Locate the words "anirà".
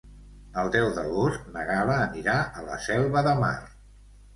2.09-2.41